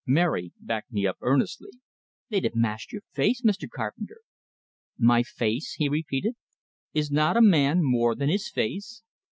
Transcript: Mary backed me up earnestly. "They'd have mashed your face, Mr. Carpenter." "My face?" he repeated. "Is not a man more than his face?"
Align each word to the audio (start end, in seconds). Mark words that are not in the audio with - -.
Mary 0.07 0.51
backed 0.59 0.91
me 0.91 1.05
up 1.05 1.15
earnestly. 1.21 1.69
"They'd 2.31 2.45
have 2.45 2.55
mashed 2.55 2.91
your 2.91 3.03
face, 3.13 3.43
Mr. 3.43 3.69
Carpenter." 3.69 4.21
"My 4.97 5.21
face?" 5.21 5.73
he 5.73 5.89
repeated. 5.89 6.33
"Is 6.91 7.11
not 7.11 7.37
a 7.37 7.39
man 7.41 7.83
more 7.83 8.15
than 8.15 8.27
his 8.29 8.49
face?" 8.49 9.03